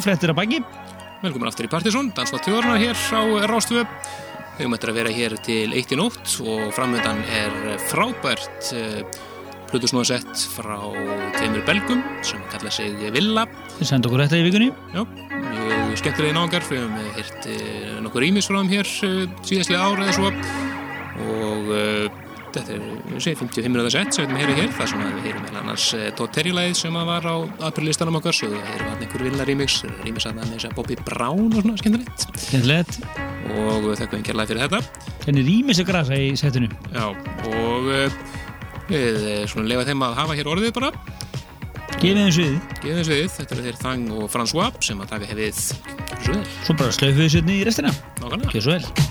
Já, 0.00 0.04
fréttir 0.06 0.30
að 0.32 0.38
baki. 0.38 0.58
Velkomin 1.20 1.50
aftur 1.50 1.66
í 1.66 1.68
Partisón, 1.68 2.06
Dansvátt 2.16 2.46
þjóðarna 2.46 2.78
hér 2.80 2.96
á 2.96 3.20
Rástöfu. 3.50 3.82
Við 4.56 4.70
eftir 4.72 4.92
að 4.92 4.96
vera 4.96 5.10
hér 5.12 5.34
til 5.44 5.74
eitt 5.76 5.92
í 5.92 5.98
nótt 6.00 6.38
og 6.40 6.70
framöndan 6.72 7.20
er 7.28 7.58
frábært 7.90 8.70
uh, 8.78 9.02
Plutusnóðsett 9.68 10.46
frá 10.54 10.78
tveimur 11.36 11.66
belgum 11.68 12.00
sem 12.24 12.40
kalla 12.48 12.72
sig 12.72 12.96
Villa. 13.12 13.44
Þið 13.76 13.90
sendu 13.92 14.08
okkur 14.08 14.24
þetta 14.24 14.40
í 14.40 14.48
vikunni. 14.48 14.70
Já, 14.96 15.04
mjög 15.04 16.00
skemmtilegi 16.00 16.38
náðungar. 16.38 16.68
Við 16.70 16.80
höfum 16.86 17.14
hirt 17.20 17.52
uh, 17.52 17.94
nokkur 18.06 18.24
rýmis 18.24 18.48
frá 18.48 18.62
þeim 18.62 18.72
hér 18.72 18.94
uh, 19.04 19.22
síðastlega 19.44 19.84
ár 19.84 20.04
eða 20.06 20.16
svo 20.16 20.32
og 20.32 20.59
er, 23.20 23.24
segjum 23.26 23.50
55 23.50 23.72
minúða 23.74 23.92
sett 23.92 24.16
sem 24.16 24.30
við 24.30 24.40
höfum 24.40 24.58
hér. 24.58 24.70
Þar 24.78 24.90
sem 24.90 25.02
við 25.04 25.26
heyrum 25.26 25.44
meðal 25.44 25.60
annars 25.60 25.86
Todd 26.18 26.32
Terry-læð 26.34 26.74
sem 26.78 26.96
var 26.96 27.26
á 27.28 27.36
aprillistanum 27.68 28.18
okkar. 28.20 28.36
Svo 28.36 28.50
við 28.52 28.64
heyrum 28.70 28.90
að 28.94 29.04
einhver 29.04 29.24
Villa 29.26 29.46
rýmix 29.48 29.78
rýmis 30.04 30.26
að 30.28 30.40
það 30.40 30.40
með 30.40 30.54
þess 30.54 30.68
að 30.70 30.76
Bobby 30.78 30.98
Brown 31.04 31.46
og 31.50 31.64
svona 31.64 31.82
skemmtilegt. 31.82 32.26
Kennilegt. 32.48 33.00
og 33.50 33.88
við 33.88 34.02
þakkum 34.02 34.26
kærlega 34.26 34.52
fyrir 34.52 34.66
þetta. 34.66 35.06
Kenni 35.26 35.46
rýmis 35.46 35.82
að 35.82 35.90
grasa 35.90 36.18
í 36.18 36.32
setinu. 36.40 36.70
Já, 36.94 37.06
og 37.10 37.90
uh, 37.90 38.20
við 38.90 39.20
svona 39.50 39.70
lefa 39.70 39.88
þeim 39.90 40.06
að 40.08 40.18
hafa 40.22 40.38
hér 40.40 40.52
orðið 40.54 40.76
bara. 40.80 40.92
Gefið 42.00 42.22
þeim 42.22 42.34
sviðið. 42.36 42.58
gefum 42.80 43.00
þessu 43.02 43.16
við, 43.16 43.30
þetta 43.36 43.56
eru 43.56 43.64
þeir 43.66 43.80
Þang 43.82 44.12
og 44.16 44.30
François 44.32 44.84
sem 44.86 45.02
að 45.04 45.12
taka 45.12 45.28
hefðið 45.34 45.64
svo 46.64 46.76
bara 46.76 46.94
slöfum 46.94 47.24
við 47.24 47.32
setinu 47.36 47.58
í 47.58 47.64
restina. 47.68 47.94
nákvæmlega 48.22 49.09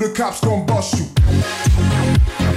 the 0.00 0.08
cops 0.08 0.40
gon' 0.40 0.64
bust 0.64 0.98
you. 0.98 2.49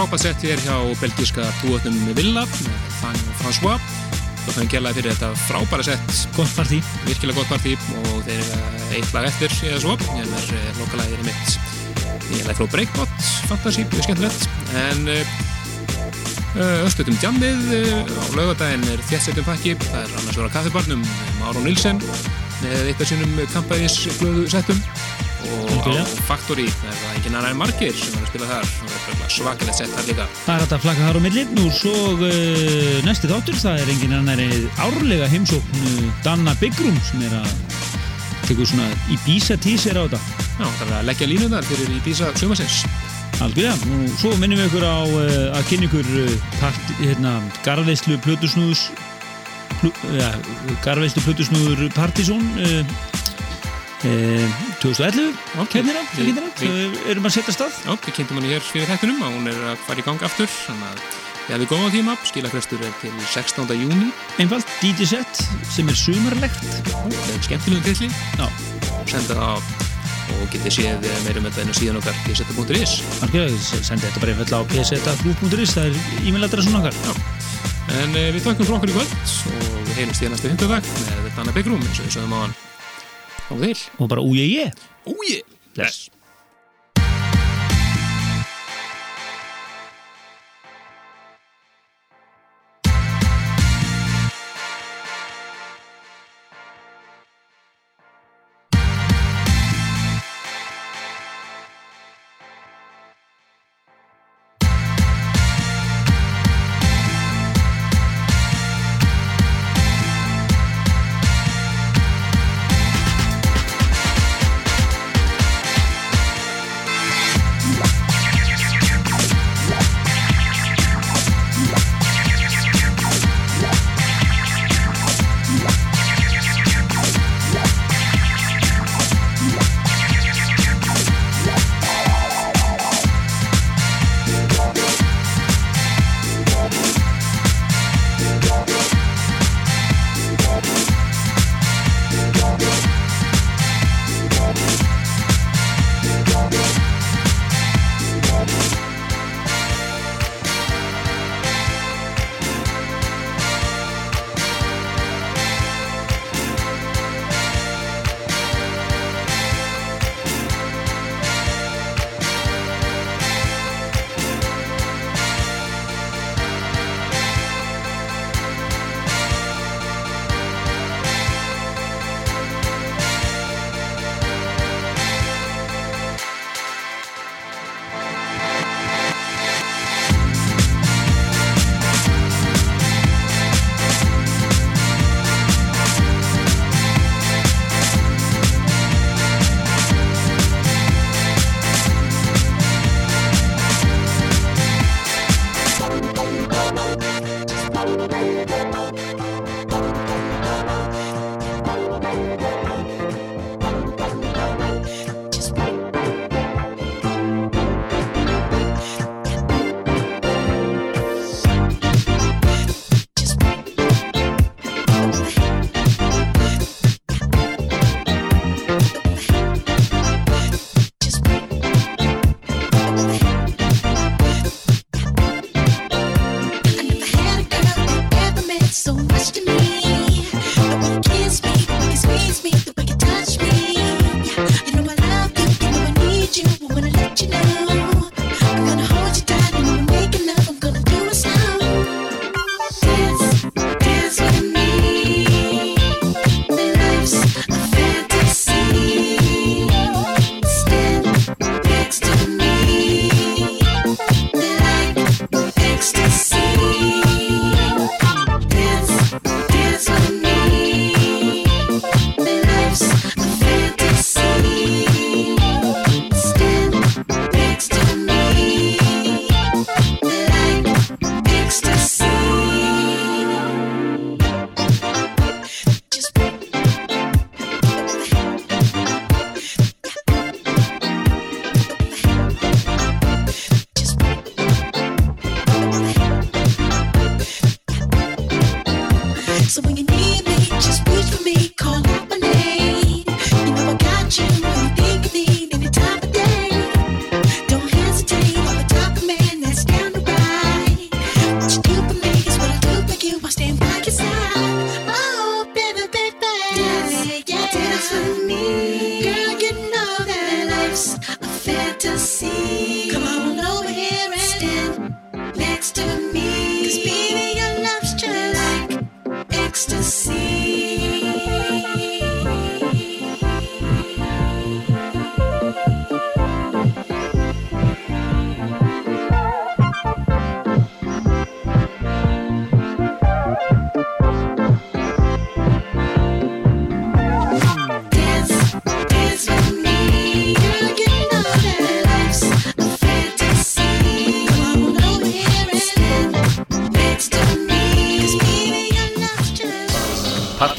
Frábært 0.00 0.22
sett 0.22 0.44
hér 0.46 0.60
hjá 0.64 0.76
belgíska 0.96 1.44
búötnum 1.60 1.96
Villa 2.16 2.46
með 2.48 2.84
Fanny 3.02 3.20
og 3.20 3.34
François. 3.42 3.88
Og 4.46 4.54
þannig 4.54 4.70
gælaði 4.72 4.96
fyrir 4.96 5.12
þetta 5.12 5.28
frábæra 5.42 5.84
sett 5.84 6.14
Gott 6.38 6.54
partí. 6.56 6.78
virkilega 7.04 7.36
gott 7.36 7.50
partí 7.52 7.74
og 8.00 8.22
þeir 8.24 8.40
eru 8.40 8.86
eitt 8.96 9.12
lag 9.12 9.28
eftir 9.28 9.52
eða 9.68 9.82
svo, 9.82 9.98
en 10.16 10.32
það 10.32 10.54
er 10.56 10.78
lokalægir 10.78 11.20
mitt 11.26 11.52
ég 12.30 12.46
læði 12.46 12.56
frá 12.62 12.70
Breakbot. 12.72 13.28
Fantasy, 13.50 13.84
mjög 13.92 14.06
skemmtilegt. 14.08 14.48
En 14.86 15.12
östutum 16.86 17.20
djammið 17.20 17.60
uh, 17.76 18.00
á 18.00 18.24
laugadaginn 18.38 18.88
er 18.94 19.04
þéttsettum 19.10 19.44
pakki. 19.50 19.76
Það 19.84 20.00
er 20.06 20.16
annars 20.22 20.40
vera 20.40 20.54
kaffibarnum 20.56 21.04
Máron 21.42 21.68
Nilsen 21.68 22.00
með 22.64 22.88
eitt 22.88 23.04
af 23.04 23.12
sínum 23.12 23.36
kampæðis 23.52 24.00
glöðu 24.16 24.48
settum 24.48 24.80
og 25.56 25.88
á 25.90 26.04
Factory 26.28 26.66
er 26.68 26.96
það 27.00 27.16
engin 27.16 27.36
annar 27.36 27.50
en 27.54 27.60
margir 27.60 27.94
sem 27.96 28.14
er 28.14 28.24
að 28.24 28.30
spila 28.30 28.48
þar 28.50 28.70
og 28.86 28.94
er 29.26 29.34
svakalegt 29.34 29.78
sett 29.80 29.94
þar 29.94 30.08
líka 30.08 30.26
Það 30.44 30.54
er 30.54 30.64
hægt 30.64 30.74
að 30.76 30.84
flagga 30.84 31.08
þar 31.08 31.18
á 31.18 31.22
milli. 31.26 31.44
Nú 31.56 31.66
svo 31.74 31.94
uh, 32.14 32.96
næsti 33.06 33.30
þáttur, 33.30 33.58
það 33.60 33.82
er 33.82 33.92
engin 33.94 34.16
annar 34.18 34.42
en 34.44 34.66
árlega 34.86 35.28
heimsókn 35.32 35.84
uh, 35.84 36.08
Danna 36.26 36.56
Byggrum 36.60 36.98
sem 37.10 37.26
er 37.28 37.36
að 37.40 37.52
tekur 38.48 38.68
svona 38.68 38.88
Ibiza 39.14 39.58
teaser 39.62 39.98
á 39.98 40.04
þetta. 40.06 40.20
Já, 40.60 40.66
það 40.66 40.88
er 40.88 40.96
að 40.98 41.06
leggja 41.10 41.30
línu 41.30 41.52
þar 41.54 41.70
fyrir 41.70 42.02
Dísa 42.06 42.32
sumasins 42.40 42.82
Algjörlega. 43.40 43.76
Og 43.96 44.16
svo 44.20 44.32
minnum 44.40 44.58
við 44.60 44.66
ykkur 44.68 44.84
á 44.84 44.98
uh, 45.00 45.36
að 45.56 45.68
kynna 45.70 45.88
ykkur 45.88 46.10
uh, 46.24 46.82
hérna, 47.00 47.38
garveislu 47.64 48.18
plötusnúðus 48.26 48.90
pl 49.80 49.92
ja, 50.18 50.28
garveislu 50.84 51.22
plötusnúður 51.24 51.86
Partizón 51.96 52.44
uh, 52.60 52.98
2011 54.02 55.34
Ok. 55.60 55.68
kemnina, 55.74 56.00
Við- 56.16 57.00
erum 57.10 57.26
að 57.28 57.34
setja 57.36 57.52
stað 57.52 57.72
Já, 57.84 57.92
við 58.00 58.14
kynntum 58.16 58.38
hann 58.40 58.48
hér 58.48 58.62
fyrir 58.64 58.88
þættunum 58.88 59.20
að 59.26 59.34
hún 59.36 59.50
er 59.50 59.58
að 59.72 59.82
fara 59.86 60.00
í 60.00 60.04
gang 60.06 60.22
aftur 60.24 60.48
þannig 60.48 60.88
að 60.88 60.98
við 61.50 61.54
hefum 61.56 61.68
góða 61.74 61.90
tíma. 61.92 62.16
Skilafrestur 62.24 62.80
er 62.86 62.94
til 63.02 63.12
16. 63.26 63.74
júni 63.76 64.08
einfalt 64.38 64.66
DJ 64.80 65.04
set 65.06 65.42
sem 65.68 65.88
er 65.88 65.94
sumarlegt. 65.98 66.60
Það 66.86 67.34
er 67.34 67.42
skemmtilegum 67.48 67.84
tilli 67.84 68.10
Já. 68.38 68.48
senda 69.06 69.34
það 69.34 69.48
á 69.50 69.90
og 70.30 70.46
getið 70.52 70.72
séð 70.76 71.06
meirum 71.26 71.44
þetta 71.48 71.64
inn 71.64 71.72
á 71.74 71.76
síðan 71.76 71.98
okkar 72.00 72.14
pseta.is 72.24 72.92
sendi 73.82 74.06
þetta 74.06 74.20
bara 74.22 74.32
einfall 74.36 74.62
á 74.62 74.68
pseta.group.is 74.70 75.74
það 75.74 75.90
er 75.90 75.94
e-mailadressa 76.22 76.70
svona 76.70 76.86
okkar 76.86 76.94
en 77.98 78.14
eh, 78.14 78.30
við 78.30 78.44
takkum 78.46 78.68
frá 78.68 78.78
okkur 78.78 78.92
í 78.92 78.94
kvöld 78.94 79.14
og 79.50 79.86
við 79.90 79.94
heilumst 79.98 80.22
í 80.22 80.30
næstu 80.30 80.52
hundadag 80.54 80.90
með 81.02 81.30
Danna 81.34 81.52
Byggrum 81.56 81.82
eins 81.82 81.98
og 81.98 82.06
við 82.06 82.14
sögum 82.20 82.36
á 82.38 82.40
hann 82.46 82.54
og 83.98 84.08
bara 84.08 84.22
úje 84.22 84.46
ég 84.46 84.72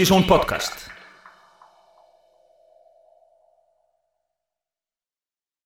Partizón 0.02 0.26
podcast 0.26 0.81